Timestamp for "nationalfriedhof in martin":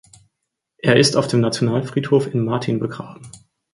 1.41-2.79